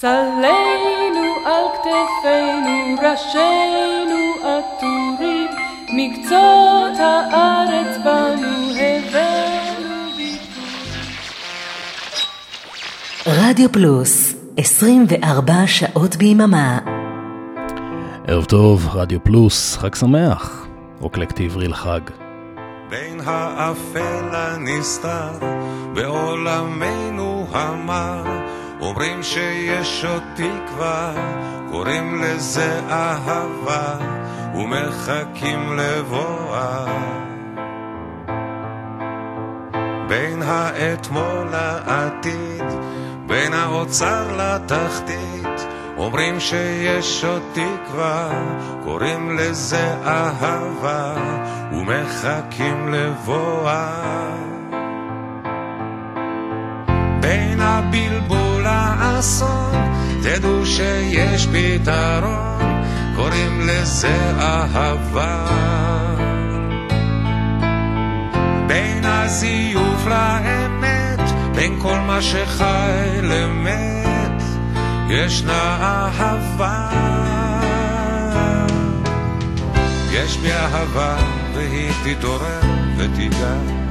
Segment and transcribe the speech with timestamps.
[0.00, 5.50] סלינו על כתפינו, ראשינו עטורים,
[5.92, 10.36] מקצות הארץ בנו הבאנו
[13.26, 16.78] רדיו פלוס, 24 שעות ביממה.
[18.26, 20.66] ערב טוב, רדיו פלוס, חג שמח.
[21.00, 22.00] רוקלקטי עברי לחג.
[22.90, 25.38] בין האפל הנסתר
[25.94, 28.38] בעולמנו המר
[28.80, 31.12] אומרים שיש עוד תקווה,
[31.70, 33.96] קוראים לזה אהבה
[34.54, 36.86] ומחכים לבואה.
[40.08, 42.64] בין האתמול לעתיד,
[43.26, 45.66] בין האוצר לתחתית
[45.96, 48.30] אומרים שיש עוד תקווה,
[48.84, 51.14] קוראים לזה אהבה
[51.72, 54.28] ומחכים לבואה.
[57.20, 59.92] בין הבלבול לאסון,
[60.22, 62.82] תדעו שיש פתרון,
[63.16, 65.46] קוראים לזה אהבה.
[68.66, 71.20] בין הזיוף לאמת,
[71.54, 74.42] בין כל מה שחי למת,
[75.08, 76.88] ישנה אהבה.
[80.12, 81.16] יש בי אהבה
[81.54, 82.60] והיא תתעורר
[82.96, 83.87] ותיגע.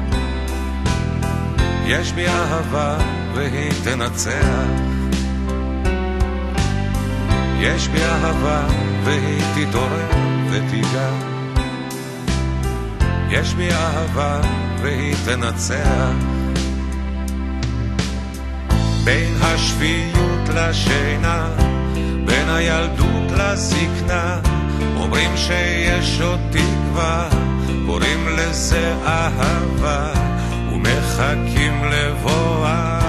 [1.89, 2.97] יש בי אהבה
[3.33, 4.67] והיא תנצח.
[7.59, 8.67] יש בי אהבה
[9.03, 10.09] והיא תתעורר
[10.51, 11.09] ותיגע.
[13.29, 14.41] יש בי אהבה
[14.81, 16.11] והיא תנצח.
[19.03, 21.49] בין השפיות לשינה,
[22.25, 24.39] בין הילדות לזקנה,
[24.95, 27.29] אומרים שיש עוד תקווה,
[27.85, 30.26] קוראים לזה אהבה,
[30.77, 32.99] ומחכים לבואה.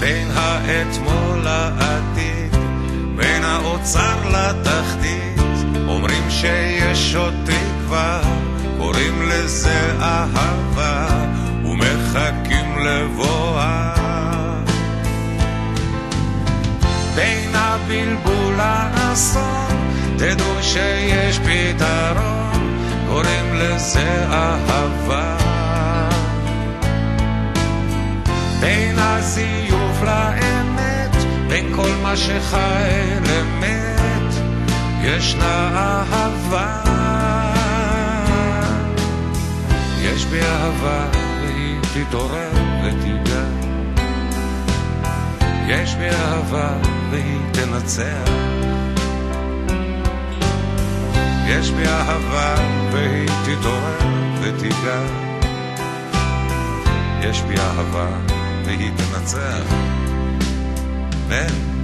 [0.00, 2.56] בין האתמול לעתיד,
[3.16, 5.40] בין האוצר לתחתית,
[5.88, 8.20] אומרים שיש עוד תקווה,
[8.78, 11.06] קוראים לזה אהבה,
[11.64, 13.94] ומחכים לבואה.
[17.14, 22.55] בין הבלבול לאסון, תדעו שיש פתרון,
[23.08, 25.36] קוראים לזה אהבה.
[28.60, 31.16] בין הזיוף לאמת,
[31.48, 34.34] בין כל מה שחי למת,
[35.02, 36.82] ישנה אהבה.
[40.00, 41.06] יש בי אהבה
[41.42, 42.50] והיא תתעורר
[42.84, 43.44] ותיגע.
[45.68, 46.68] יש בי אהבה
[47.10, 48.75] והיא תנצח.
[51.48, 52.54] יש בי אהבה
[52.92, 53.98] והיא תתעורר
[54.42, 55.00] ותיגע.
[57.20, 58.08] יש בי אהבה
[58.64, 59.74] והיא תנצח.
[61.28, 61.75] כן.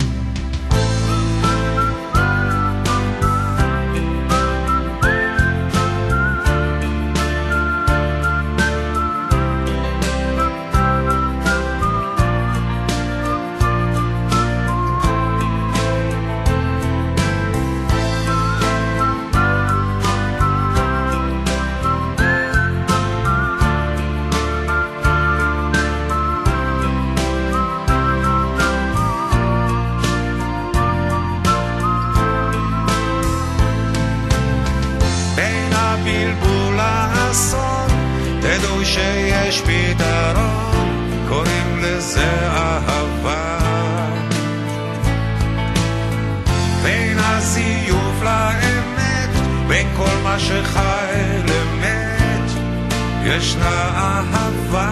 [53.25, 54.91] ישנה אהבה.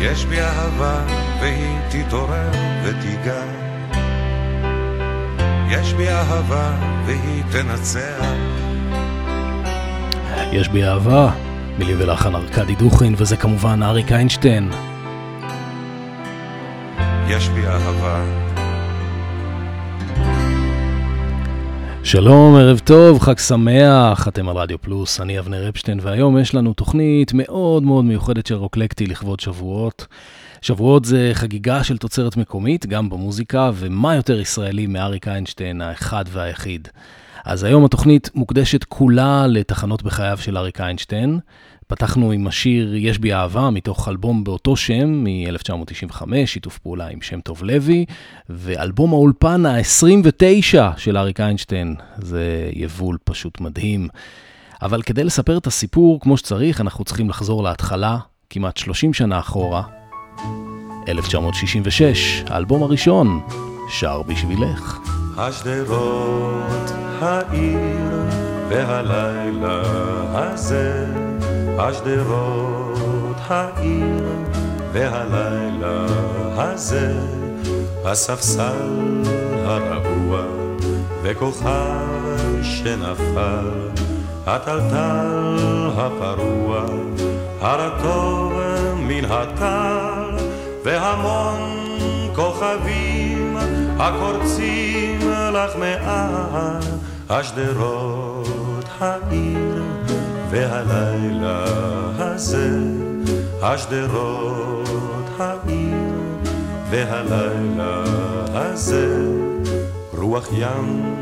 [0.00, 1.00] יש בי אהבה
[1.40, 2.50] והיא תתעורר
[2.84, 3.42] ותיגע.
[5.70, 6.70] יש בי אהבה
[7.06, 8.24] והיא תנצח.
[10.52, 11.30] יש בי אהבה,
[11.78, 14.70] מילים ולחן ארכדי דוכין, וזה כמובן אריק איינשטיין.
[17.28, 18.53] יש בי אהבה.
[22.06, 26.74] שלום, ערב טוב, חג שמח, אתם על רדיו פלוס, אני אבנר אפשטיין, והיום יש לנו
[26.74, 30.06] תוכנית מאוד מאוד מיוחדת של רוקלקטי לכבוד שבועות.
[30.62, 36.88] שבועות זה חגיגה של תוצרת מקומית, גם במוזיקה, ומה יותר ישראלי מאריק איינשטיין האחד והיחיד.
[37.44, 41.38] אז היום התוכנית מוקדשת כולה לתחנות בחייו של אריק איינשטיין.
[41.86, 47.40] פתחנו עם השיר "יש בי אהבה" מתוך אלבום באותו שם מ-1995, שיתוף פעולה עם שם
[47.40, 48.04] טוב לוי,
[48.48, 51.94] ואלבום האולפן ה-29 של אריק איינשטיין.
[52.16, 54.08] זה יבול פשוט מדהים.
[54.82, 58.18] אבל כדי לספר את הסיפור כמו שצריך, אנחנו צריכים לחזור להתחלה,
[58.50, 59.82] כמעט 30 שנה אחורה,
[61.08, 63.40] 1966, האלבום הראשון,
[63.90, 64.98] שר בשבילך.
[65.36, 66.90] השדרות,
[67.20, 68.24] העיר
[68.68, 69.82] והלילה
[70.34, 71.06] הזה,
[71.78, 74.28] השדרות, העיר
[74.92, 76.06] והלילה
[76.56, 77.12] הזה,
[78.04, 79.22] הספסל
[79.64, 80.42] הרעוע
[81.22, 83.70] וכוכב שנפל,
[84.46, 86.84] הטלטל הפרוע,
[87.60, 88.52] הרטוב
[88.96, 90.44] מן הטל,
[90.84, 91.86] והמון
[92.34, 93.56] כוכבים
[93.98, 96.82] הקורצים לך מעל
[97.28, 99.93] השדרות העיר
[100.54, 101.64] והלילה
[102.18, 102.70] הזה
[103.62, 106.20] השדרות העיר
[106.90, 108.02] והלילה
[108.54, 109.26] הזה
[110.18, 111.14] רוח ים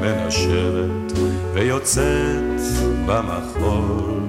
[0.00, 1.18] מנשבת
[1.54, 2.60] ויוצאת
[3.06, 4.20] במחול.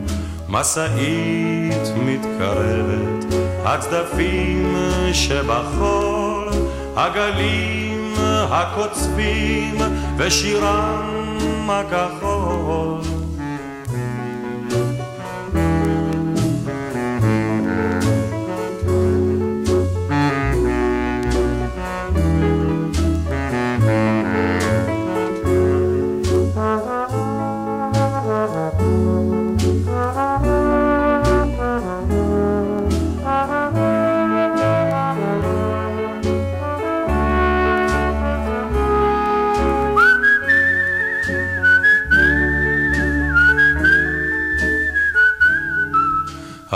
[0.50, 3.26] משאית מתקרבת
[3.66, 4.76] הצדפים
[5.14, 6.50] שבחול
[6.96, 8.14] הגלים
[8.50, 9.76] הקוצבים
[10.18, 12.41] ושירם הכחול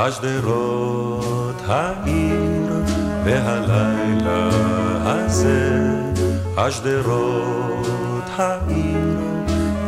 [0.07, 2.71] השדרות העיר
[3.23, 4.49] והלילה
[5.03, 5.79] הזה
[6.57, 9.19] השדרות העיר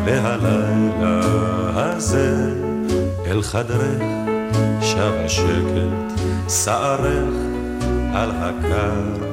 [0.06, 1.20] והלילה
[1.76, 2.54] הזה
[3.28, 4.02] אל חדרך
[4.82, 7.34] שב השקט שערך
[8.14, 9.28] על הקר.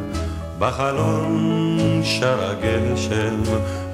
[0.58, 3.42] בחלון שר הגשם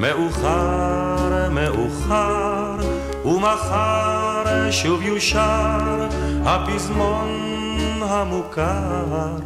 [0.00, 2.76] מאוחר מאוחר
[3.24, 5.99] ומחר שוב יושר
[6.44, 7.28] הפזמון
[8.02, 9.36] המוכר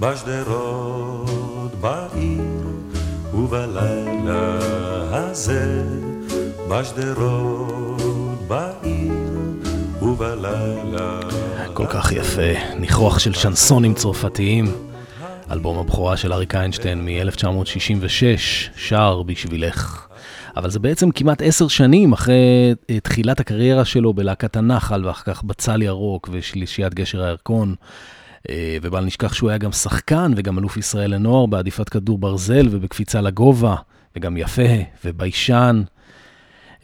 [0.00, 2.66] בשדרות בעיר
[3.34, 4.58] ובלילה
[5.10, 5.82] הזה
[6.68, 9.12] בשדרות בעיר
[10.02, 11.20] ובלילה
[11.74, 14.90] כל כך יפה, ניחוח של שנסונים צרפתיים.
[15.50, 18.22] אלבום הבכורה של אריק איינשטיין מ-1966,
[18.76, 20.09] שר בשבילך.
[20.56, 25.42] אבל זה בעצם כמעט עשר שנים אחרי אה, תחילת הקריירה שלו בלהקת הנחל, ואחר כך
[25.42, 27.74] בצל ירוק ושלישיית גשר הירקון.
[28.48, 33.20] אה, ובל נשכח שהוא היה גם שחקן וגם אלוף ישראל לנוער בעדיפת כדור ברזל ובקפיצה
[33.20, 33.74] לגובה,
[34.16, 34.62] וגם יפה
[35.04, 35.82] וביישן.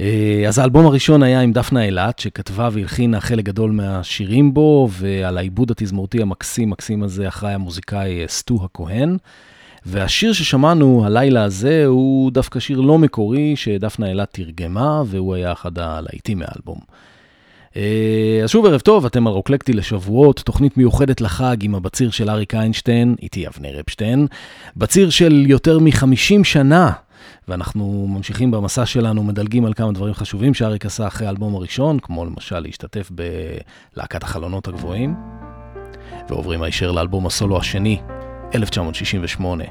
[0.01, 5.39] אה, אז האלבום הראשון היה עם דפנה אילת, שכתבה והלחינה חלק גדול מהשירים בו, ועל
[5.39, 9.17] העיבוד התזמורתי המקסים מקסים הזה אחראי המוזיקאי סטו הכהן.
[9.89, 15.79] והשיר ששמענו הלילה הזה הוא דווקא שיר לא מקורי שדפנה אילת תרגמה, והוא היה אחד
[15.79, 16.79] הלהיטים מהאלבום.
[17.77, 22.55] אה, אז שוב ערב טוב, אתם הרוקלקטי לשבועות, תוכנית מיוחדת לחג עם הבציר של אריק
[22.55, 24.27] איינשטיין, איתי אבנר אפשטיין,
[24.77, 26.93] בציר של יותר מ-50 שנה,
[27.49, 32.25] ואנחנו ממשיכים במסע שלנו, מדלגים על כמה דברים חשובים שאריק עשה אחרי האלבום הראשון, כמו
[32.25, 35.15] למשל להשתתף בלהקת החלונות הגבוהים,
[36.29, 38.01] ועוברים הישר לאלבום הסולו השני,
[38.57, 39.65] 1968,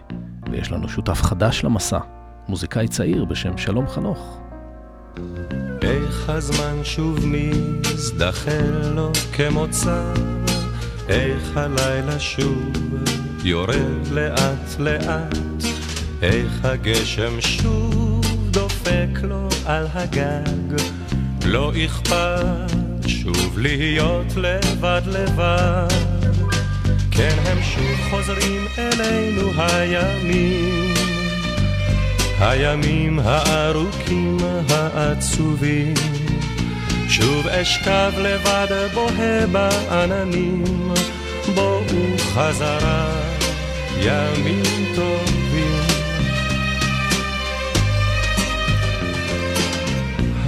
[0.52, 2.00] ויש לנו שותף חדש למסע,
[2.48, 4.42] מוזיקאי צעיר בשם שלום חנוך.
[5.82, 10.14] איך הזמן שוב מזדחל לו כמוצא,
[11.10, 12.74] איך הלילה שוב
[13.44, 15.38] יורד לאט לאט,
[16.22, 20.82] איך הגשם שוב דופק לו על הגג,
[21.46, 22.72] לא אכפת
[23.08, 26.25] שוב להיות לבד לבד.
[27.18, 30.94] כן הם שוב חוזרים אלינו הימים,
[32.40, 34.38] הימים הארוכים
[34.70, 35.94] העצובים.
[37.10, 40.64] שוב אשכב לבד בוהה בעננים,
[41.56, 41.84] בואו
[42.18, 43.22] חזרה
[43.98, 45.82] ימים טובים.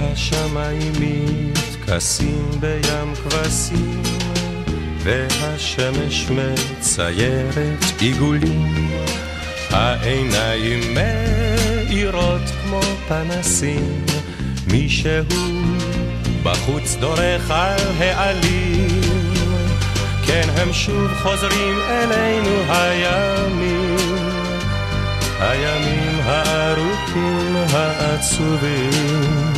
[0.00, 4.02] השמיים מתכסים בים כבשים
[5.08, 8.90] והשמש מציירת עיגולים,
[9.70, 14.04] העיניים מאירות כמו פנסים,
[14.66, 15.24] מישהו
[16.42, 19.00] בחוץ דורך על העלים,
[20.26, 23.96] כן הם שוב חוזרים אלינו הימים,
[25.40, 29.52] הימים הארוכים העצובים,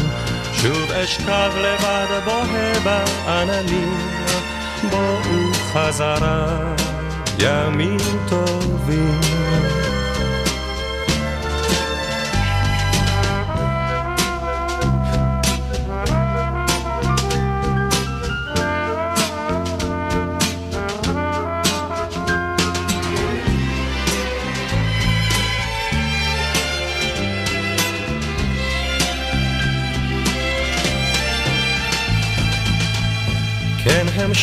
[0.53, 4.21] שוב אשכב לבד בוהה בעננים.
[4.91, 6.75] בואו ובחזרה
[7.39, 9.80] ימים טובים.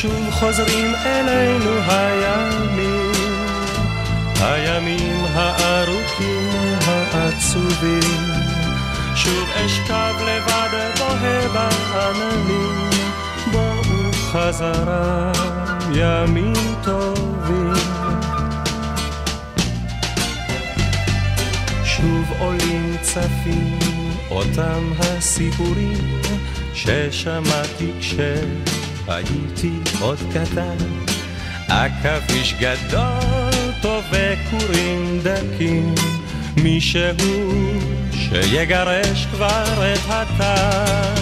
[0.01, 3.11] שוב חוזרים אלינו הימים,
[4.39, 6.49] הימים הארוכים
[6.85, 8.21] העצובים.
[9.15, 12.89] שוב אשכב לבד בוהה בעננים,
[13.51, 15.31] בואו חזרה
[15.93, 17.73] ימים טובים.
[21.83, 23.79] שוב עולים צפים
[24.31, 26.21] אותם הסיפורים
[26.73, 28.13] ששמעתי כש...
[29.07, 30.77] הייתי עוד קטן,
[31.67, 35.95] עכביש גדול טוב וכורים דקים,
[36.57, 37.01] מישהו
[38.11, 41.21] שיגרש כבר את הטן.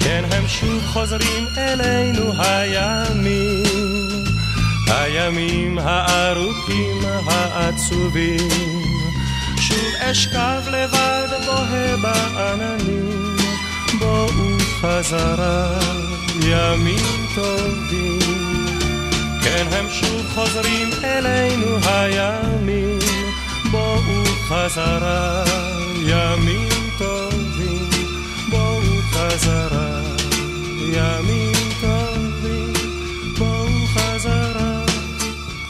[0.00, 4.24] כן, הם שוב חוזרים אלינו הימים,
[4.88, 8.48] הימים הארוכים העצובים.
[9.60, 13.36] שוב אשכב לבד בוהה בעננים,
[13.98, 16.01] בואו חזרה.
[16.40, 18.18] ימים טובים.
[19.44, 22.98] כן, הם שוב חוזרים אלינו הימים,
[23.70, 25.44] בואו חזרה,
[26.06, 27.88] ימים טובים,
[28.50, 30.00] בואו חזרה,
[30.92, 32.72] ימים טובים,
[33.38, 34.84] בואו חזרה,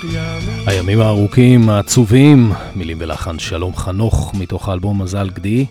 [0.04, 0.62] ימים...
[0.66, 5.66] הימים הארוכים, העצובים, מילים ולחן שלום חנוך מתוך האלבום מזל גדי.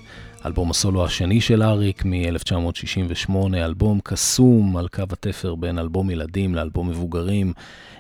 [0.45, 6.89] אלבום הסולו השני של אריק מ-1968, אלבום קסום על קו התפר בין אלבום ילדים לאלבום
[6.89, 7.53] מבוגרים,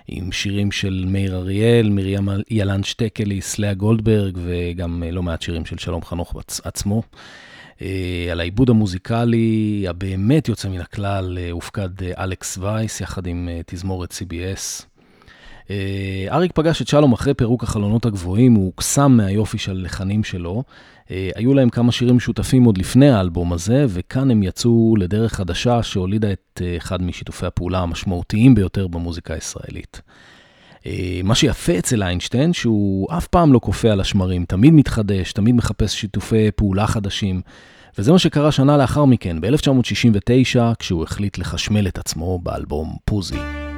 [0.07, 5.77] עם שירים של מאיר אריאל, מרים ילן שטקליס, לאה גולדברג וגם לא מעט שירים של
[5.77, 7.01] שלום חנוך עצמו.
[7.81, 13.49] אה, על העיבוד המוזיקלי הבאמת יוצא מן הכלל אה, הופקד אה, אלכס וייס יחד עם
[13.65, 14.90] תזמורת CBS.
[16.31, 20.63] אריק פגש את שלום אחרי פירוק החלונות הגבוהים, הוא הוקסם מהיופי של הלחנים שלו.
[21.11, 25.83] אה, היו להם כמה שירים משותפים עוד לפני האלבום הזה, וכאן הם יצאו לדרך חדשה
[25.83, 30.01] שהולידה את אה, אחד משיתופי הפעולה המשמעותיים ביותר במוזיקה הישראלית.
[30.85, 35.55] אה, מה שיפה אצל איינשטיין, שהוא אף פעם לא קופא על השמרים, תמיד מתחדש, תמיד
[35.55, 37.41] מחפש שיתופי פעולה חדשים,
[37.97, 43.70] וזה מה שקרה שנה לאחר מכן, ב-1969, כשהוא החליט לחשמל את עצמו באלבום פוזי.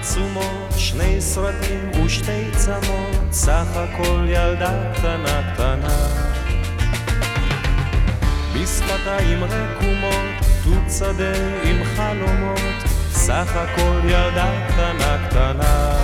[0.00, 6.08] עצומות, שני סרטים ושתי צמות, סך הכל ילדה קטנה קטנה.
[8.54, 15.99] בשפתיים רקומות, תות שדה עם חלומות, סך הכל ילדה קטנה קטנה.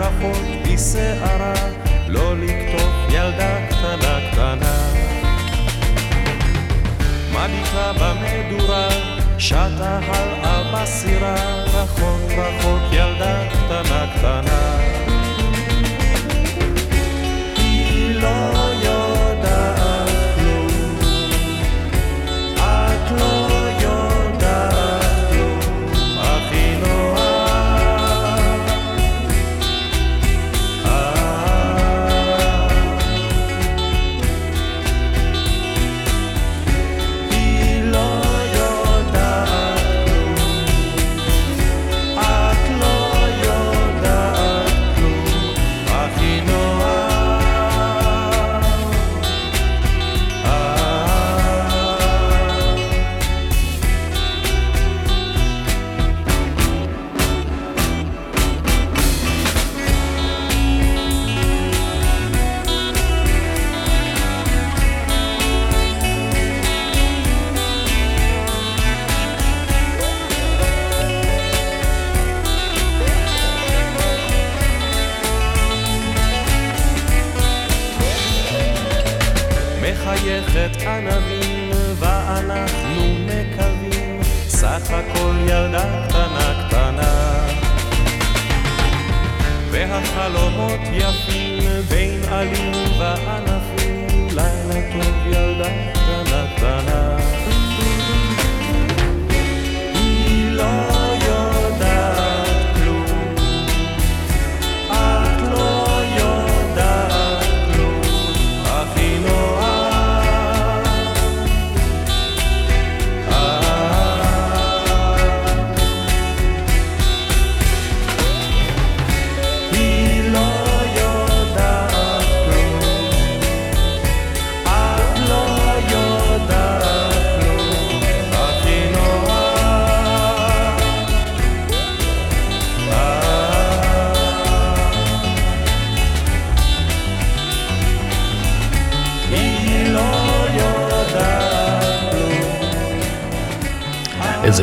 [0.00, 1.54] אחות בשערה,
[2.08, 4.90] לא לקטוף ילדה קטנה קטנה.
[7.30, 8.88] מביטה במדורה,
[9.38, 14.78] שטה הלאה בסירה, רחוק רחוק ילדה קטנה קטנה.
[17.56, 18.59] היא לא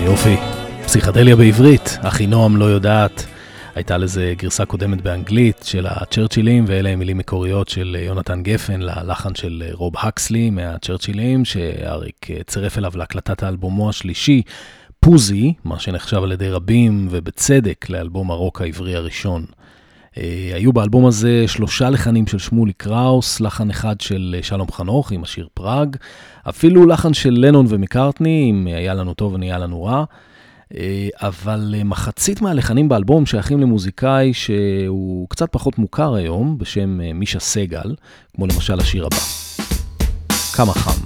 [0.07, 0.35] יופי.
[0.85, 3.25] פסיכדליה בעברית, אחינועם לא יודעת.
[3.75, 9.35] הייתה לזה גרסה קודמת באנגלית של הצ'רצ'ילים, ואלה הם מילים מקוריות של יונתן גפן ללחן
[9.35, 14.41] של רוב הקסלי מהצ'רצ'ילים, שאריק צירף אליו להקלטת האלבומו השלישי,
[14.99, 19.45] פוזי, מה שנחשב על ידי רבים, ובצדק, לאלבום הרוק העברי הראשון.
[20.17, 25.23] אה, היו באלבום הזה שלושה לחנים של שמולי קראוס, לחן אחד של שלום חנוך עם
[25.23, 25.95] השיר פראג,
[26.49, 30.03] אפילו לחן של לנון ומקארטני, אם היה לנו טוב ונהיה לנו רע.
[30.77, 37.39] אה, אבל אה, מחצית מהלחנים באלבום שייכים למוזיקאי שהוא קצת פחות מוכר היום, בשם מישה
[37.39, 37.95] סגל,
[38.35, 39.17] כמו למשל השיר הבא.
[40.55, 41.05] כמה חם.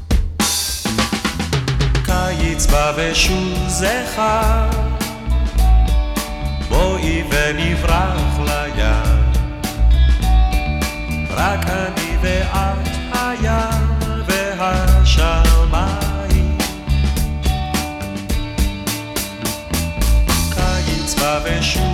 [2.06, 4.91] קיץ בא ושוב זכר
[6.72, 9.22] בואי ונברח לים.
[11.30, 13.88] רק אני ואת הים
[14.58, 16.58] והשמיים.
[20.56, 21.91] קיץ בא ושוב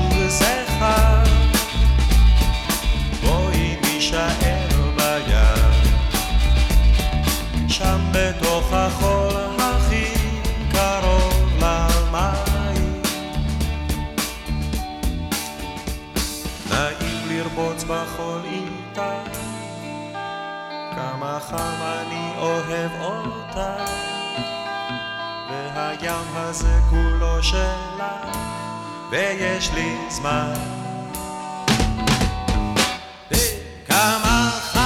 [17.87, 19.23] בחול איתה.
[20.95, 23.75] כמה חם אני אוהב אותה.
[25.49, 28.17] והים הזה כולו שלה.
[29.11, 30.53] ויש לי זמן.
[33.87, 34.76] כמה וזה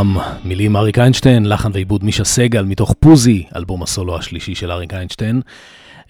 [0.00, 4.94] חם, מילים אריק איינשטיין, לחן ועיבוד מישה סגל מתוך פוזי, אלבום הסולו השלישי של אריק
[4.94, 5.40] איינשטיין.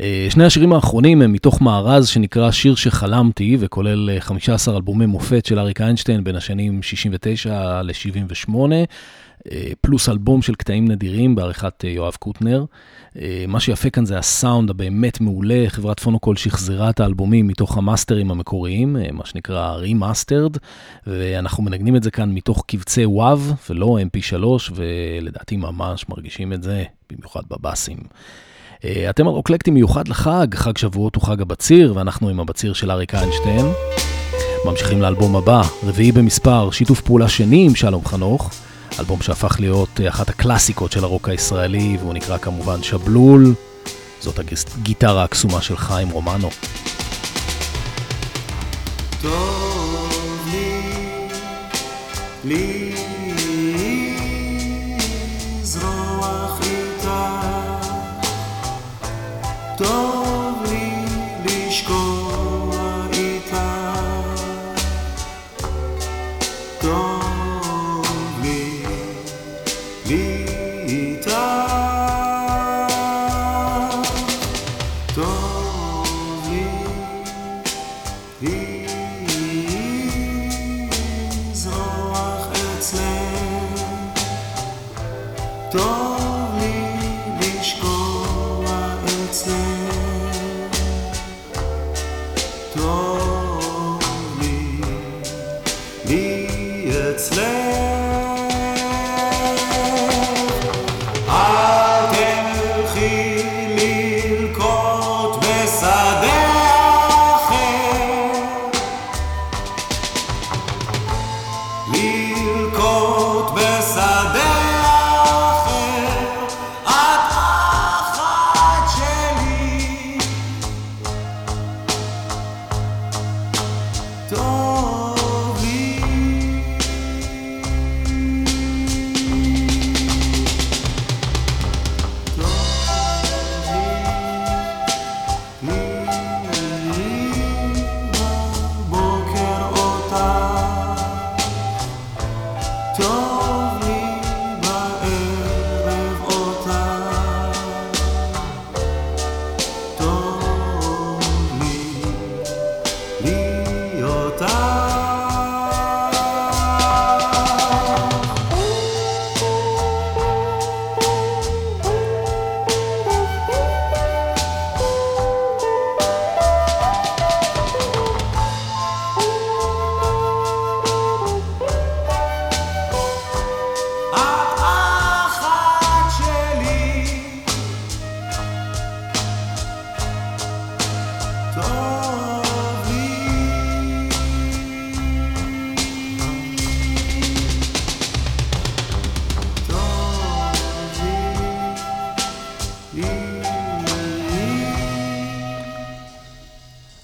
[0.00, 5.58] אה, שני השירים האחרונים הם מתוך מארז שנקרא שיר שחלמתי, וכולל 15 אלבומי מופת של
[5.58, 8.54] אריק איינשטיין בין השנים 69 ל-78.
[9.52, 12.64] אה, פלוס אלבום של קטעים נדירים בעריכת אה, יואב קוטנר.
[13.20, 18.30] אה, מה שיפה כאן זה הסאונד הבאמת מעולה, חברת פונוקול שחזרה את האלבומים מתוך המאסטרים
[18.30, 20.56] המקוריים, מה שנקרא remastered,
[21.06, 26.84] ואנחנו מנגנים את זה כאן מתוך קבצי וואב ולא mp3, ולדעתי ממש מרגישים את זה,
[27.12, 27.98] במיוחד בבאסים.
[29.10, 33.14] אתם על רוקלקטים מיוחד לחג, חג שבועות הוא חג הבציר, ואנחנו עם הבציר של אריק
[33.14, 33.66] איינשטיין.
[34.64, 38.50] ממשיכים לאלבום הבא, רביעי במספר, שיתוף פעולה שני עם שלום חנוך.
[39.00, 43.54] אלבום שהפך להיות אה, אחת הקלאסיקות של הרוק הישראלי, והוא נקרא כמובן שבלול.
[44.20, 46.50] זאת הגיטרה הקסומה של חיים רומנו.
[49.22, 50.82] טוב לי,
[52.44, 52.94] לי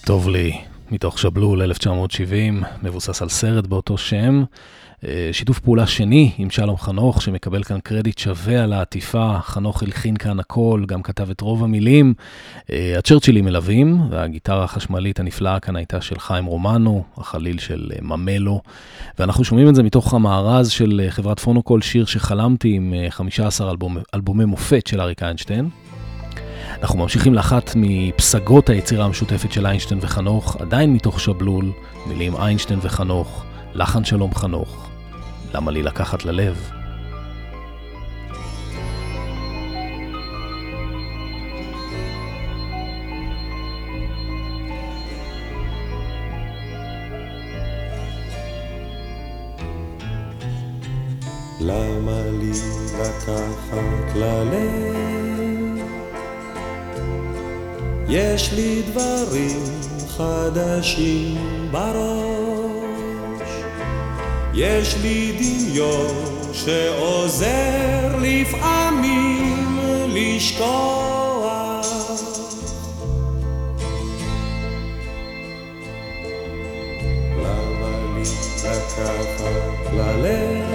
[0.07, 0.76] Tovli.
[0.91, 4.45] מתוך שבלול 1970, מבוסס על סרט באותו שם.
[5.05, 9.39] אה, שיתוף פעולה שני עם שלום חנוך, שמקבל כאן קרדיט שווה על העטיפה.
[9.41, 12.15] חנוך הלחין כאן הכל, גם כתב את רוב המילים.
[12.73, 18.61] אה, הצ'רצ'ילים מלווים, והגיטרה החשמלית הנפלאה כאן הייתה של חיים רומנו, החליל של אה, ממלו.
[19.19, 24.45] ואנחנו שומעים את זה מתוך המארז של חברת פונוקול, שיר שחלמתי עם 15 אלבומ, אלבומי
[24.45, 25.69] מופת של אריק איינשטיין.
[26.83, 31.73] אנחנו ממשיכים לאחת מפסגות היצירה המשותפת של איינשטיין וחנוך, עדיין מתוך שבלול,
[32.07, 34.89] מילים איינשטיין וחנוך, לחן שלום חנוך,
[35.55, 36.71] למה לי לקחת ללב?
[51.61, 52.53] למה לי
[53.01, 54.86] לקחת ללב?
[58.09, 59.63] יש לי דברים
[60.09, 63.49] חדשים בראש,
[64.55, 66.15] יש לי דמיון
[66.53, 71.87] שעוזר לפעמים לשכוח.
[77.39, 78.23] למה לי
[78.65, 80.67] לקחת ללב?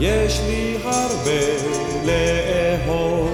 [0.00, 1.40] יש לי הרבה
[2.04, 3.33] לאהוב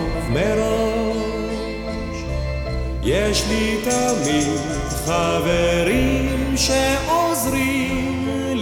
[3.12, 4.58] יש לי תמיד
[5.04, 8.54] חברים שעוזרים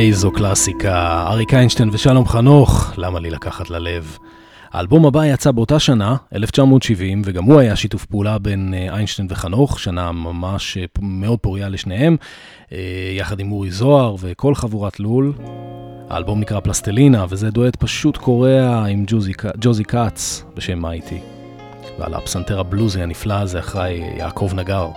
[0.00, 4.18] איזו קלאסיקה, אריק איינשטיין ושלום חנוך, למה לי לקחת ללב?
[4.72, 9.80] האלבום הבא יצא באותה שנה, 1970, וגם הוא היה שיתוף פעולה בין אה, איינשטיין וחנוך,
[9.80, 12.16] שנה ממש אה, מאוד פוריה לשניהם,
[12.72, 12.78] אה,
[13.16, 15.32] יחד עם אורי זוהר וכל חבורת לול.
[16.10, 19.84] האלבום נקרא פלסטלינה, וזה דואט פשוט קורע עם ג'וזי, ג'וזי
[20.56, 21.18] בשם מייטי.
[21.98, 24.88] ועל הפסנתר הבלוזי הנפלא הזה אחראי יעקב נגר.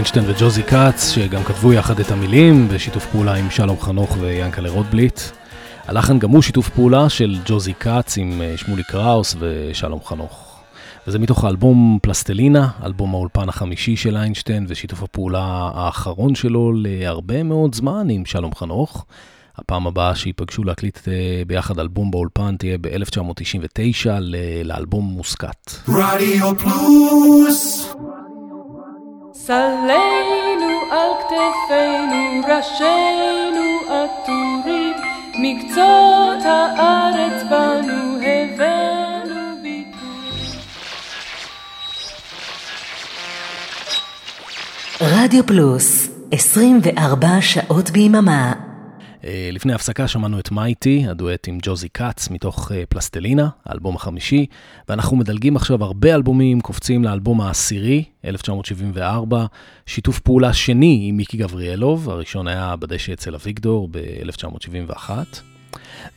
[0.00, 5.20] איינשטיין וג'וזי כץ, שגם כתבו יחד את המילים, בשיתוף פעולה עם שלום חנוך ויאנקלה רוטבליט.
[5.86, 10.60] הלחן גם הוא שיתוף פעולה של ג'וזי כץ עם אה, שמולי קראוס ושלום חנוך.
[11.06, 17.74] וזה מתוך האלבום פלסטלינה, אלבום האולפן החמישי של איינשטיין, ושיתוף הפעולה האחרון שלו להרבה מאוד
[17.74, 19.04] זמן עם שלום חנוך.
[19.56, 24.08] הפעם הבאה שיפגשו להקליט אה, ביחד אלבום באולפן תהיה ב-1999
[24.64, 25.70] לאלבום מוסקת.
[25.88, 27.94] רדיו פלוס!
[29.50, 34.94] סלינו על כתפינו, ראשינו עטורים,
[35.34, 40.58] מקצות הארץ בנו הבאנו ביטוי.
[45.00, 48.69] רדיו פלוס, 24 שעות ביממה.
[49.24, 54.46] אה, לפני הפסקה שמענו את מייטי, הדואט עם ג'וזי כץ מתוך אה, פלסטלינה, האלבום החמישי,
[54.88, 59.46] ואנחנו מדלגים עכשיו הרבה אלבומים, קופצים לאלבום העשירי, 1974,
[59.86, 65.10] שיתוף פעולה שני עם מיקי גבריאלוב, הראשון היה בדשא אצל אביגדור ב-1971,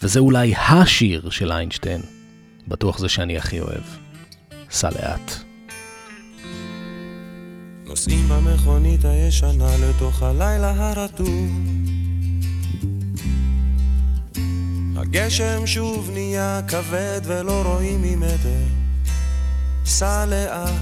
[0.02, 2.02] וזה אולי השיר של איינשטיין,
[2.68, 3.84] בטוח זה שאני הכי אוהב.
[4.72, 5.34] סע לאט.
[7.86, 11.50] נוסעים במכונית הישנה לתוך הלילה הרטוב
[15.04, 18.64] הגשם שוב נהיה כבד ולא רואים ממטר,
[19.86, 20.74] סע לאט.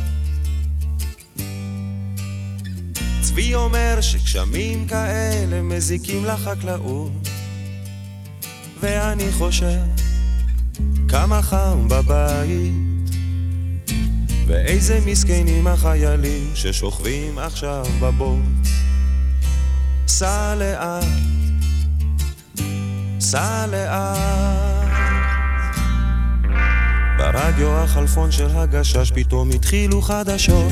[3.21, 7.29] צבי אומר שגשמים כאלה מזיקים לחקלאות,
[8.81, 9.81] ואני חושב
[11.07, 13.11] כמה חם בבית,
[14.47, 18.69] ואיזה מסכנים החיילים ששוכבים עכשיו בבוץ.
[20.07, 21.40] סע לאט
[23.21, 24.87] סע לאט.
[27.17, 30.71] ברדיו החלפון של הגשש פתאום התחילו חדשות.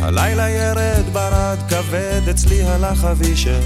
[0.00, 3.60] הלילה ירד ברד כבד, אצלי הלך אבישר.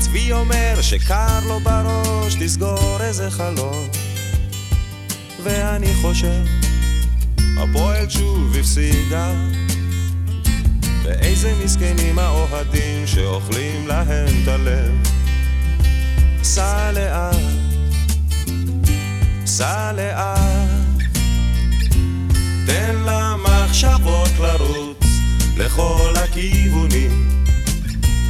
[0.00, 3.88] צבי אומר שקר לו בראש לסגור איזה חלום.
[5.42, 6.44] ואני חושב,
[7.58, 9.32] הפועל שוב הפסידה.
[11.10, 15.08] ואיזה מסכנים האוהדים שאוכלים להם את הלב.
[16.42, 17.36] סע לאט,
[19.46, 20.68] סע לאט,
[22.66, 25.04] תן למחשבות לרוץ
[25.56, 27.28] לכל הכיוונים.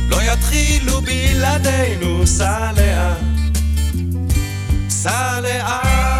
[0.08, 3.18] לא יתחילו בלעדינו, סע לאט,
[4.88, 6.19] סע לאט.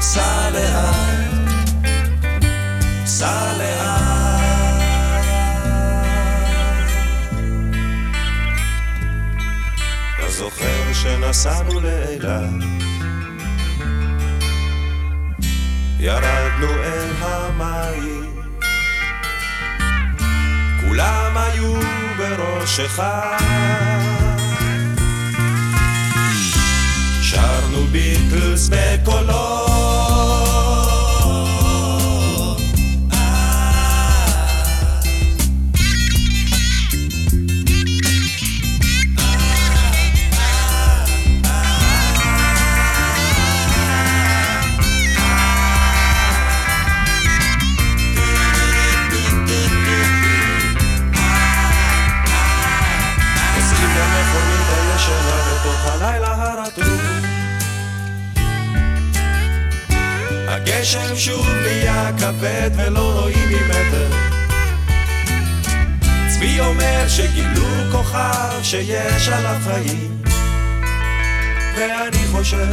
[0.00, 1.50] סע לאט,
[3.06, 3.98] סע לאט.
[10.28, 12.64] זוכר שנסענו לאילת?
[16.00, 18.42] ירדנו אל המים.
[20.80, 21.74] כולם היו
[27.22, 29.67] שרנו ביטלס בקולות
[60.88, 64.10] הגשם שוב נהיה כבד ולא רואים ממטר.
[66.28, 70.22] צבי אומר שגילו כוכב שיש עליו חיים,
[71.76, 72.72] ואני חושב,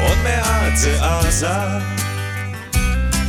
[0.00, 1.48] עוד מעט זה עזה,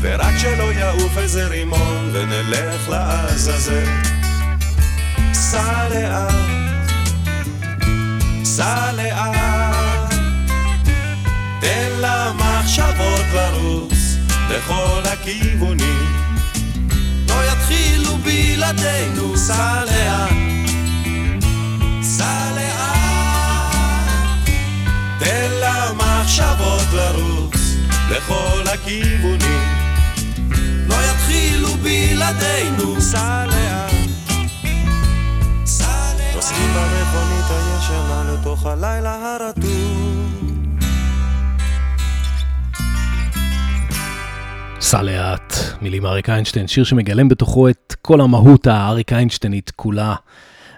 [0.02, 3.86] ורק שלא יעוף איזה רימון ונלך לעזאזל.
[5.34, 6.34] סע לאט,
[8.44, 9.51] סע לאט,
[11.62, 14.18] תן למה מחשבות לרוץ
[14.50, 16.32] לכל הכיוונים.
[17.30, 20.34] לא יתחילו בלעדינו, סע לאט,
[22.02, 23.76] סע לאט.
[25.20, 27.56] תן למחשבות לרוץ
[28.10, 29.68] לכל הכיוונים.
[30.88, 33.92] לא יתחילו בלעדינו, סע לאט.
[36.36, 40.11] נוסעים במכונית הישנה לתוך הלילה הרטוב.
[44.92, 50.16] סע לאט, מילים אריק איינשטיין, שיר שמגלם בתוכו את כל המהות האריק איינשטיינית כולה,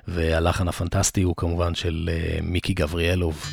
[0.07, 3.45] והלחן הפנטסטי הוא כמובן של uh, מיקי גבריאלוב.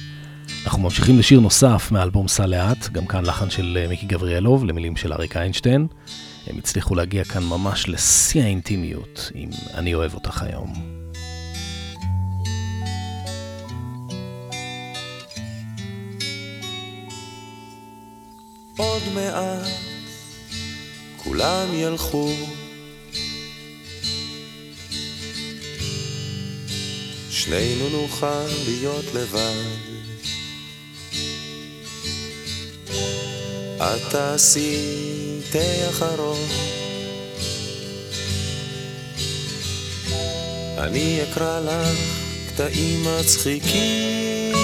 [0.64, 4.96] אנחנו ממשיכים לשיר נוסף מאלבום סע לאט, גם כאן לחן של uh, מיקי גבריאלוב, למילים
[4.96, 5.86] של אריק איינשטיין.
[6.46, 10.72] הם הצליחו להגיע כאן ממש לשיא האינטימיות, עם אני אוהב אותך היום.
[18.76, 19.89] עוד מעט
[21.24, 22.32] כולם ילכו.
[27.30, 30.00] שנינו נוכל להיות לבד.
[33.76, 34.76] את תעשי
[35.52, 36.48] תה אחרון.
[40.78, 41.98] אני אקרא לך
[42.48, 44.54] קטעים מצחיקים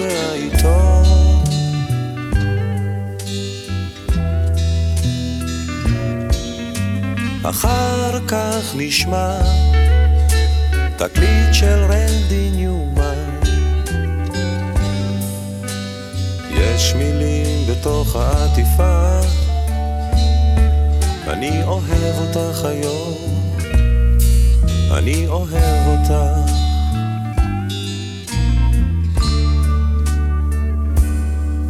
[0.00, 1.03] מהעיתון
[7.44, 9.38] אחר כך נשמע
[10.96, 13.40] תקליט של רנדי ניומן.
[16.50, 19.20] יש מילים בתוך העטיפה
[21.26, 23.14] אני אוהב אותך היום
[24.90, 26.50] אני אוהב אותך.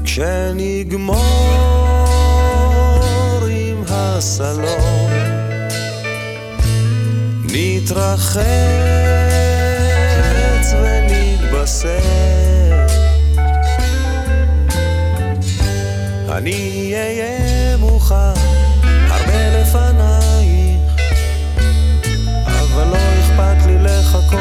[0.05, 1.15] כשנגמור
[3.51, 5.34] עם הסלון
[7.57, 8.45] נתרחץ
[10.83, 11.99] ונתבשר
[16.29, 18.15] אני אהיה מוכן
[19.09, 21.03] הרבה לפנייך
[22.47, 24.41] אבל לא אכפת לי לחכות.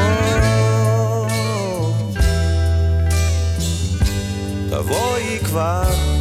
[4.70, 6.13] תבואי כבר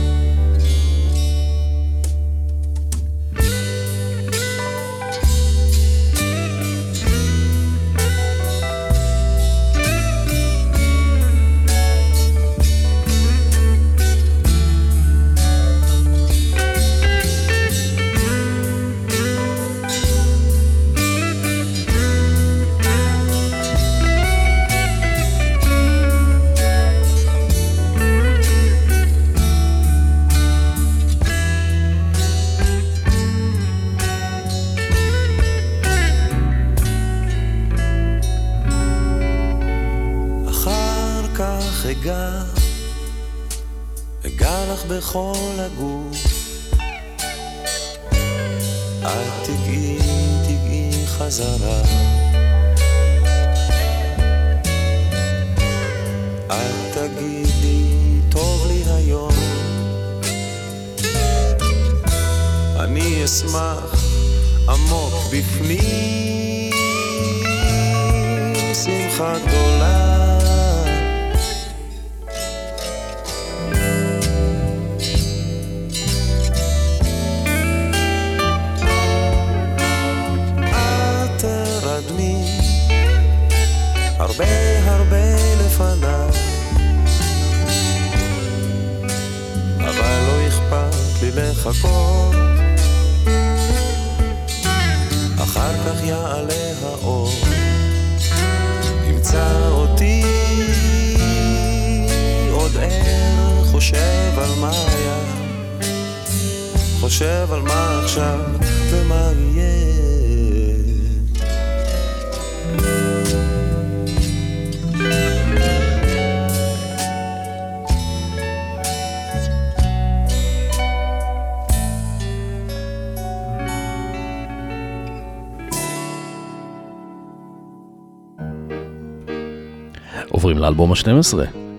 [130.43, 131.37] עוברים לאלבום ה-12,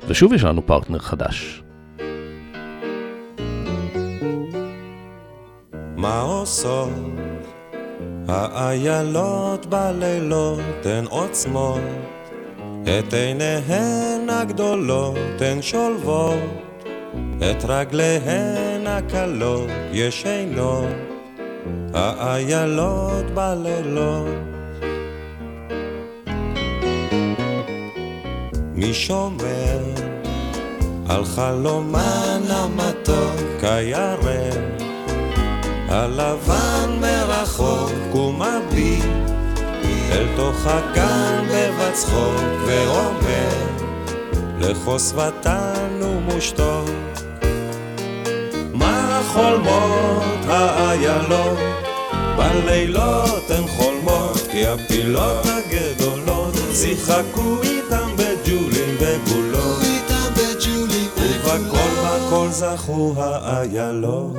[0.09, 1.63] ושוב יש לנו פרטנר חדש.
[5.97, 6.89] מה עושות
[8.29, 11.81] האיילות בלילות הן עוצמות
[12.83, 16.85] את עיניהן הגדולות הן שולבות
[17.39, 20.95] את רגליהן הקלות ישנות
[21.95, 24.54] האיילות בלילות
[28.87, 29.79] מי שומר
[31.09, 34.55] על חלומן המתוק הירח,
[35.89, 39.05] הלבן מרחוק ומביט
[40.13, 43.49] אל תוך הגן בבצחוק ואומר
[44.59, 46.85] לחוסבתן ומושתו
[48.73, 51.59] מה חולמות האיילות?
[52.37, 57.94] בלילות הן חולמות כי הפילות הגדולות שיחקו איתם
[61.59, 64.37] בכל זכו האיילות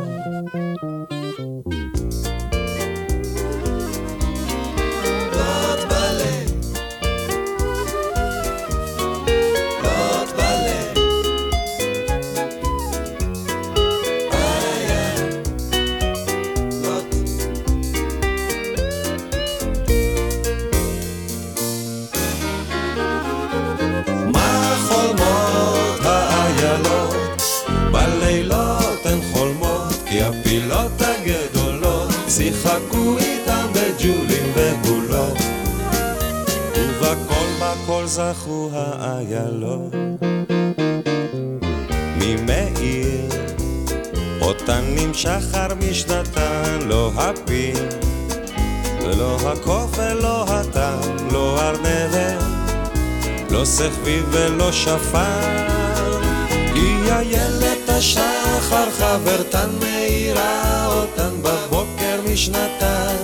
[37.86, 39.94] בכל זכו האיילות.
[42.16, 43.30] ממאיר
[44.42, 47.78] אותן נמשך שחר משנתן לא הפיל
[49.02, 52.44] ולא הקוף ולא הטעם לא ארנבת
[53.50, 55.68] לא סחביב ולא שפן.
[56.74, 63.16] היא איילת השחר חברתן מאירה אותן בבוקר משנתן.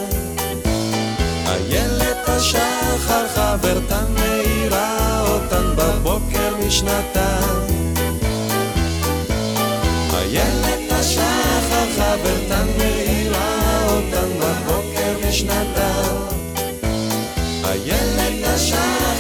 [1.48, 7.66] איילת השחר חברתן מאירה אותן בבוקר משנתן
[10.14, 16.16] איילת השחר חברתן מאירה אותן בבוקר משנתן
[17.66, 19.11] איילת השחר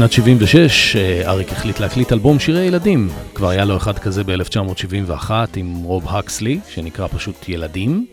[0.00, 3.08] בשנת 76 אה, אריק החליט להקליט אלבום שירי ילדים.
[3.34, 8.06] כבר היה לו אחד כזה ב-1971 עם רוב הקסלי, שנקרא פשוט ילדים.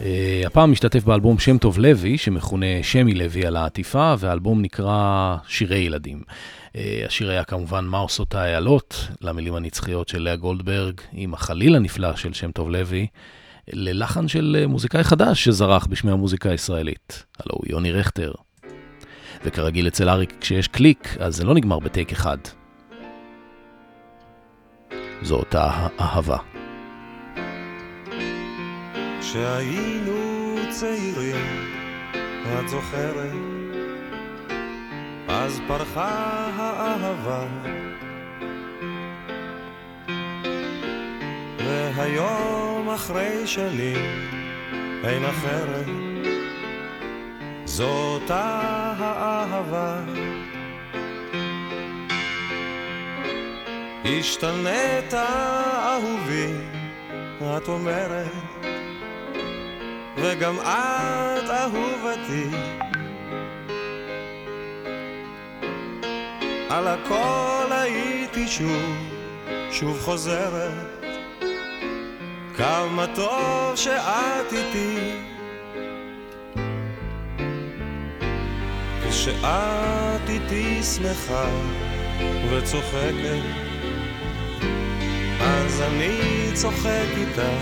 [0.00, 5.78] אה, הפעם משתתף באלבום שם טוב לוי, שמכונה שמי לוי על העטיפה, והאלבום נקרא שירי
[5.78, 6.22] ילדים.
[6.76, 12.16] אה, השיר היה כמובן מה עושות האיילות, למילים הנצחיות של לאה גולדברג, עם החליל הנפלא
[12.16, 13.06] של שם טוב לוי,
[13.72, 18.32] ללחן של מוזיקאי חדש שזרח בשמי המוזיקה הישראלית, הלו הוא יוני רכטר.
[19.44, 22.38] וכרגיל אצל אריק כשיש קליק, אז זה לא נגמר בטייק אחד.
[25.22, 26.36] זו אותה אהבה.
[29.20, 31.70] כשהיינו צעירים,
[32.60, 33.32] את זוכרת,
[35.28, 37.46] אז פרחה האהבה.
[41.58, 44.00] והיום אחרי שנים
[45.04, 46.11] אין אחרת
[47.72, 50.00] זאת האהבה.
[54.04, 56.52] השתנית אהובי,
[57.56, 58.32] את אומרת,
[60.16, 62.48] וגם את אהובתי.
[66.70, 68.94] על הכל הייתי שוב,
[69.70, 71.04] שוב חוזרת,
[72.56, 75.31] כמה טוב שאת איתי.
[79.24, 81.50] שאת איתי שמחה
[82.50, 83.42] וצוחקת,
[85.40, 87.52] אז אני צוחק איתה.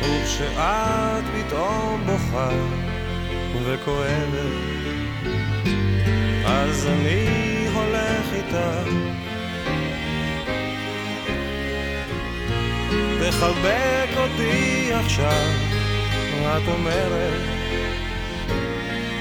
[0.00, 2.50] וכשאת פתאום בוכה
[3.64, 4.52] וכואבת,
[6.44, 8.82] אז אני הולך איתה.
[13.20, 15.71] תחבק אותי עכשיו
[16.46, 17.40] את אומרת,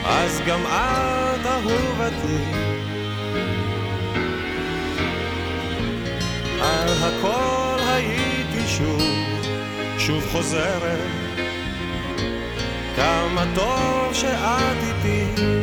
[0.05, 2.43] אז גם את אהובתי.
[6.61, 9.01] על הכל הייתי שוב,
[9.97, 10.99] שוב חוזרת,
[12.95, 15.60] כמה טוב שאת איתי.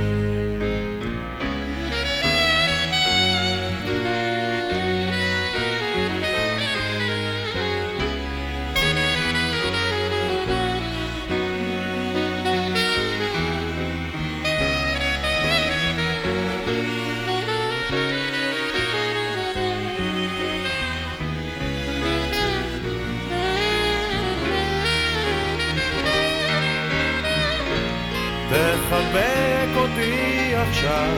[28.89, 31.13] תחבק אותי עכשיו,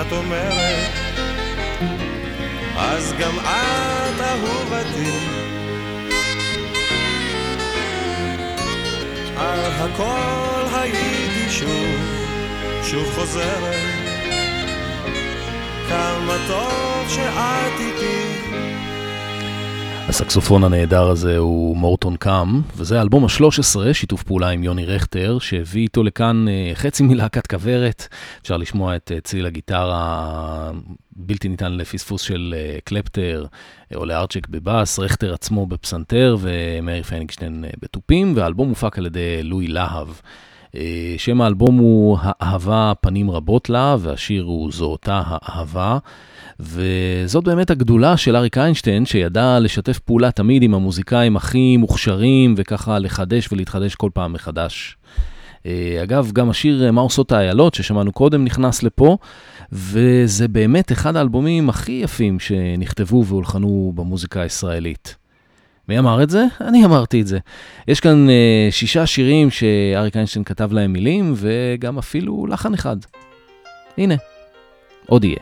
[0.00, 0.90] את אומרת,
[2.76, 5.36] אז גם את אהובתי.
[9.36, 12.00] הכל הייתי שוב,
[12.82, 13.76] שוב חוזרת.
[15.88, 18.35] כמה טוב שאת איתי.
[20.08, 25.82] הסקסופון הנהדר הזה הוא מורטון קאם, וזה האלבום ה-13, שיתוף פעולה עם יוני רכטר, שהביא
[25.82, 28.08] איתו לכאן אה, חצי מלהקת כוורת.
[28.42, 30.70] אפשר לשמוע את אה, צליל הגיטרה
[31.16, 33.46] בלתי ניתן לפספוס של אה, קלפטר,
[33.94, 40.08] או לארצ'ק בבאס, רכטר עצמו בפסנתר ומאיר פייניקשטיין בתופים, והאלבום מופק על ידי לואי להב.
[41.18, 45.98] שם האלבום הוא האהבה פנים רבות לה, והשיר הוא זו אותה האהבה.
[46.60, 52.98] וזאת באמת הגדולה של אריק איינשטיין, שידע לשתף פעולה תמיד עם המוזיקאים הכי מוכשרים, וככה
[52.98, 54.96] לחדש ולהתחדש כל פעם מחדש.
[55.66, 59.16] אה, אגב, גם השיר אה, מה עושות האיילות, ששמענו קודם, נכנס לפה,
[59.72, 65.16] וזה באמת אחד האלבומים הכי יפים שנכתבו והולחנו במוזיקה הישראלית.
[65.88, 66.44] מי אמר את זה?
[66.60, 67.38] אני אמרתי את זה.
[67.88, 72.96] יש כאן uh, שישה שירים שאריק איינשטיין כתב להם מילים, וגם אפילו לחן אחד.
[73.98, 74.14] הנה,
[75.06, 75.36] עוד יהיה.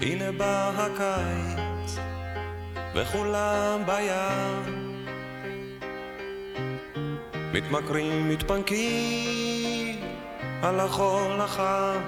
[0.00, 1.98] הנה בא הקיץ,
[2.94, 4.80] וכולם בים.
[7.52, 9.96] מתמכרים, מתפנקים
[10.62, 12.00] על החול החם.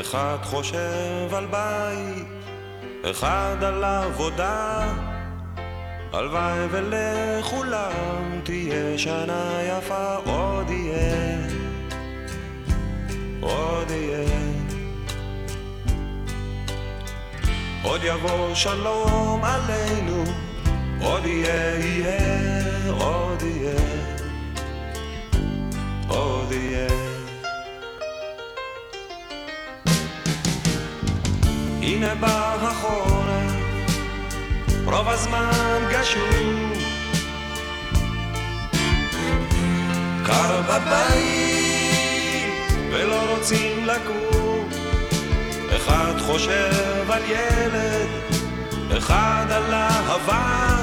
[0.00, 2.39] אחד חושב על בית,
[3.04, 4.86] אחד על עבודה.
[6.12, 11.36] הלוואי ולכולם תהיה שנה יפה, עוד יהיה,
[13.40, 14.40] עוד יהיה.
[17.82, 20.24] עוד יבוא שלום עלינו,
[21.00, 23.78] עוד יהיה, יהיה, עוד יהיה,
[26.08, 27.19] עוד יהיה.
[31.82, 33.52] הנה בא החורף,
[34.84, 36.72] רוב הזמן גשום.
[40.26, 41.72] קר בבית,
[42.90, 44.68] ולא רוצים לקום.
[45.76, 48.08] אחד חושב על ילד,
[48.98, 50.76] אחד על אהבה.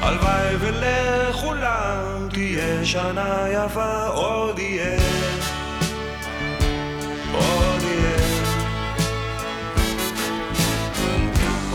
[0.00, 5.15] הלוואי ולכולם תהיה שנה יפה, עוד יהיה,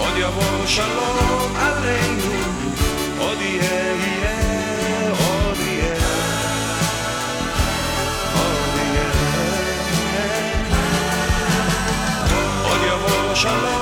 [0.02, 2.34] עוד יבוא שלום עלינו,
[3.20, 4.42] עוד יהיה, יהיה.
[13.42, 13.81] שלום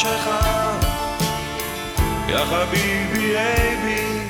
[0.00, 0.78] החשכה
[2.28, 4.28] יא חביבי אייבי.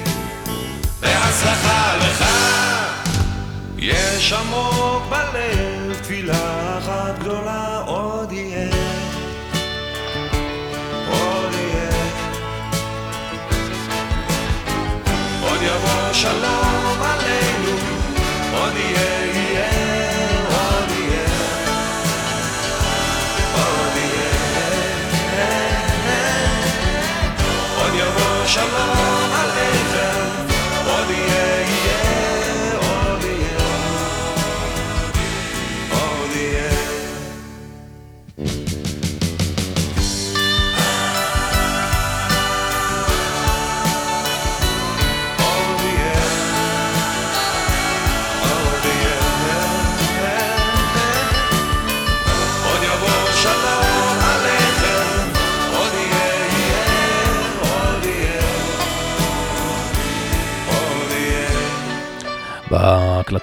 [1.01, 2.25] בהצלחה לך.
[3.79, 8.71] יש עמוק בלב תפילה אחת גדולה עוד יהיה.
[11.11, 11.91] עוד יהיה.
[15.43, 17.20] עוד יבוא שלום
[28.57, 29.20] יבוא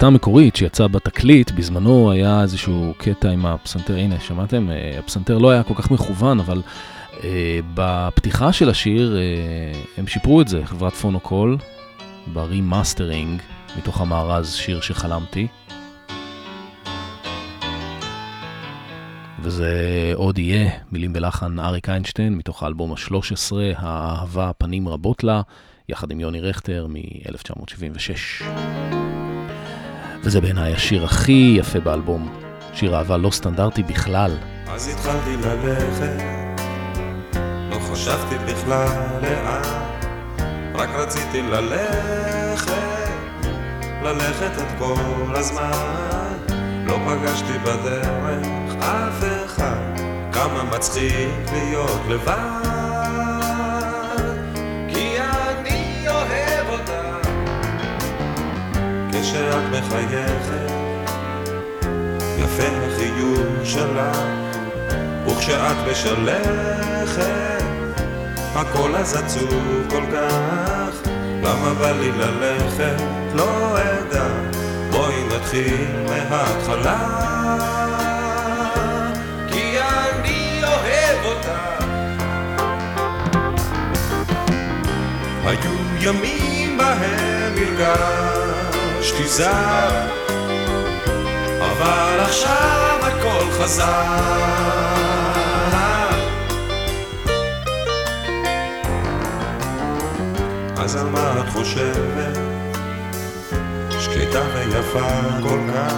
[0.08, 4.70] בהקלטה המקורית שיצאה בתקליט, בזמנו היה איזשהו קטע עם הפסנתר, הנה, שמעתם?
[4.70, 6.62] אה, הפסנתר לא היה כל כך מכוון, אבל
[7.24, 11.58] אה, בפתיחה של השיר אה, הם שיפרו את זה, חברת פונוקול,
[12.34, 13.42] ב remastering,
[13.78, 15.48] מתוך המארז שיר שחלמתי.
[19.42, 25.42] וזה עוד יהיה, מילים ולחן אריק איינשטיין, מתוך האלבום ה-13, האהבה פנים רבות לה,
[25.90, 28.44] יחד עם יוני רכטר מ-1976.
[30.24, 32.30] וזה בעיניי השיר הכי יפה באלבום,
[32.74, 34.38] שיר אהבה לא סטנדרטי בכלל.
[34.70, 36.24] אז התחלתי ללכת,
[37.70, 38.88] לא חשבתי בכלל
[39.22, 39.62] לאן,
[40.74, 42.72] רק רציתי ללכת,
[44.04, 46.38] ללכת את כל הזמן.
[46.88, 50.02] לא פגשתי בדרך אף אחד,
[50.32, 52.97] כמה מצחיק להיות לבד.
[59.22, 60.72] כשאת מחייכת,
[62.38, 64.18] יפה החיוך שלך,
[65.28, 67.64] וכשאת משלכת,
[68.56, 71.10] הכל אז עצוב כל כך,
[71.44, 73.02] למה בא לי ללכת?
[73.34, 74.28] לא אדע,
[74.92, 77.28] בואי נתחיל מההתחלה.
[85.48, 87.54] היו ימים בהם
[89.08, 90.08] הרגשתי זר,
[91.60, 93.84] אבל עכשיו הכל חזר.
[100.78, 102.38] אז על מה את חושבת?
[104.00, 105.10] שקטה ויפה
[105.44, 105.94] כל כך,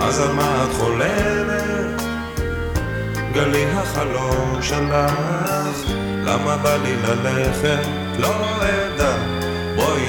[0.00, 2.02] אז על מה את חולמת?
[3.32, 4.94] גלי החלום שלך,
[6.24, 7.86] למה בא לי ללכת?
[8.18, 9.16] לא אדע,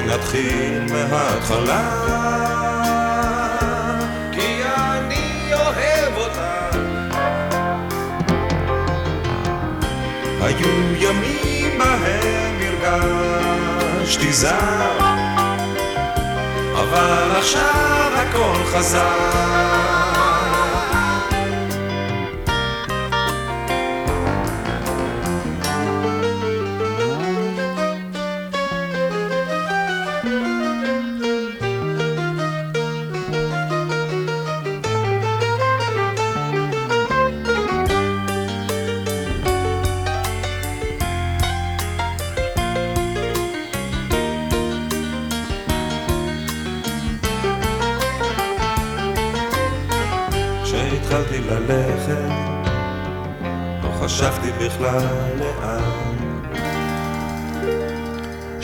[0.07, 1.81] נתחיל מההתחלה.
[4.31, 6.39] כי אני אוהב אותך.
[10.41, 14.99] היו ימים בהם הרגשתי זר,
[16.73, 20.12] אבל עכשיו הכל חזר.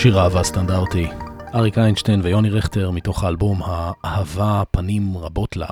[0.02, 1.08] שיר אהבה סטנדרטי,
[1.56, 5.68] אריק איינשטיין ויוני רכטר מתוך האלבום האהבה פנים רבות לה.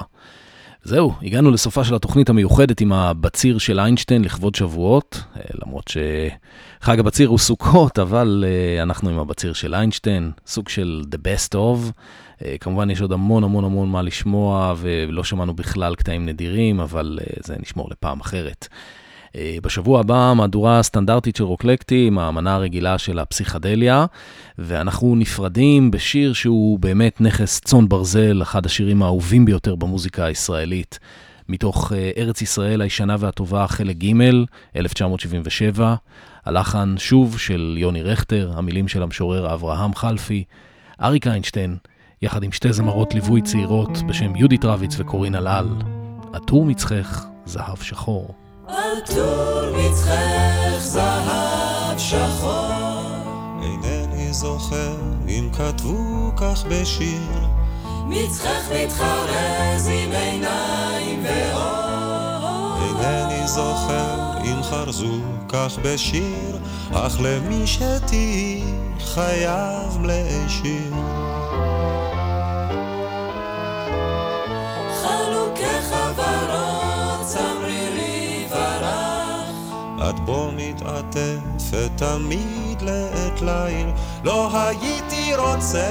[0.84, 7.00] זהו, הגענו לסופה של התוכנית המיוחדת עם הבציר של איינשטיין לכבוד שבועות, אה, למרות שחג
[7.00, 11.92] הבציר הוא סוכות, אבל אה, אנחנו עם הבציר של איינשטיין, סוג של The Best of.
[12.46, 17.20] אה, כמובן יש עוד המון המון המון מה לשמוע, ולא שמענו בכלל קטעים נדירים, אבל
[17.44, 18.68] זה נשמור לפעם אחרת.
[19.62, 24.06] בשבוע הבא מהדורה סטנדרטית של רוקלקטי עם המנה הרגילה של הפסיכדליה,
[24.58, 31.00] ואנחנו נפרדים בשיר שהוא באמת נכס צאן ברזל, אחד השירים האהובים ביותר במוזיקה הישראלית.
[31.50, 34.14] מתוך ארץ ישראל הישנה והטובה, חלק ג',
[34.76, 35.96] 1977,
[36.46, 40.44] הלחן שוב של יוני רכטר, המילים של המשורר אברהם חלפי,
[41.02, 41.78] אריק איינשטיין,
[42.22, 45.68] יחד עם שתי זמרות ליווי צעירות בשם יהודית רביץ וקורין אלעל.
[46.34, 48.47] עטור מצחך, זהב שחור.
[48.68, 53.02] עטור מצחך זהב שחור.
[53.64, 54.96] אינני זוכר
[55.28, 57.48] אם כתבו כך בשיר.
[58.08, 62.78] מצחך מתחרז עם עיניים ואור.
[62.84, 66.58] אינני זוכר אם חרזו כך בשיר,
[66.94, 68.64] אך למי שתהי
[69.00, 70.94] חייב להשאיר.
[80.18, 83.88] את בו מתעטפת תמיד לעת ליל,
[84.24, 85.90] לא הייתי רוצה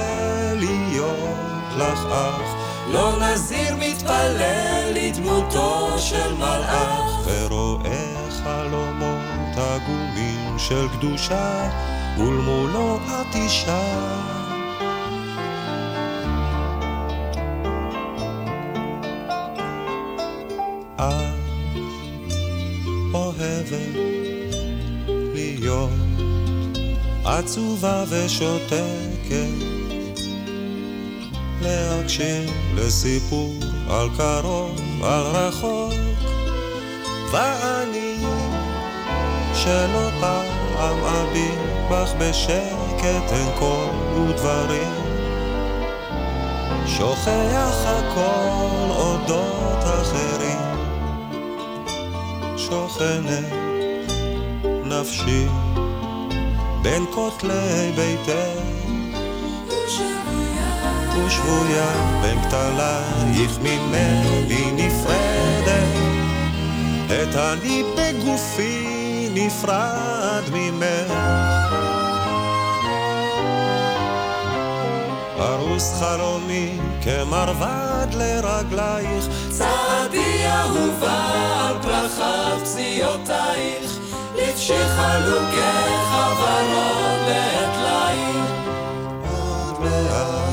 [0.55, 2.55] להיות לך אח.
[2.91, 7.27] לא נזיר מתפלל לדמותו של מלאך.
[7.27, 11.69] ורואה חלומות עגומים של קדושה,
[12.17, 13.93] ולמולו את אישה.
[20.95, 21.47] את
[23.13, 24.16] אוהבת
[25.67, 25.89] להיות
[27.25, 29.65] עצובה ושותקת,
[31.61, 33.53] להקשיב לסיפור
[33.89, 35.93] על קרוב, על רחוק,
[37.31, 38.15] ואני
[39.53, 41.59] שלא פעם אביט
[41.91, 44.93] בך בשקט אין קול ודברים,
[46.85, 50.77] שוכח הכל אודות אחרים.
[52.57, 53.66] שוכנת
[54.99, 55.45] נפשי
[56.81, 58.77] בין כותלי ביתך.
[61.25, 65.97] ושבויה בין כתלייך ממני נפרדת,
[67.05, 71.13] את אני בגופי נפרד ממך.
[75.37, 81.25] פרוס חלומי כמרבד לרגלייך, צעדי אהובה
[81.67, 84.06] על פרחת פציעותייך,
[84.37, 88.43] לבשי חלוקי חברות לעת ליל.
[89.29, 90.46] עוד מעט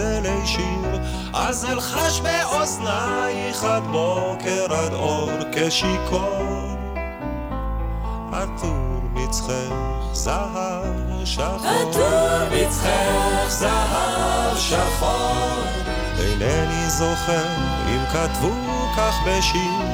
[0.00, 1.00] אלי שיר,
[1.34, 6.66] אז אלחש באוזנייך עד בוקר עד אור כשיכור.
[8.32, 15.86] עטור מצחך זהב שחור, עטור מצחך זהב שחור.
[16.18, 17.46] אינני זוכר
[17.88, 18.52] אם כתבו
[18.96, 19.86] כך בשיר,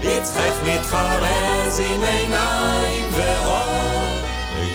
[0.00, 3.81] מצחך מתחרז עם עיניים ואור.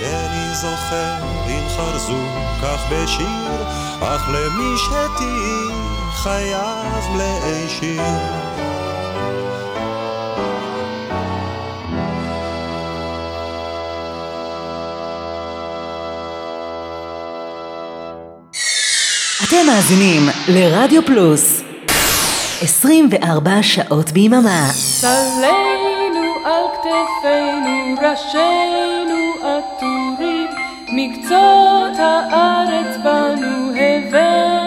[0.02, 2.24] אינני זוכר אם חרזו
[2.62, 3.64] כך בשיר,
[4.02, 8.02] אך למי שתהי חייב להישיר.
[19.44, 21.62] אתם מאזינים לרדיו פלוס
[22.62, 24.70] 24 שעות ביממה.
[25.02, 29.27] צלנו על כתפינו, ראשינו
[31.00, 34.67] מקצות הארץ בנו הבאנו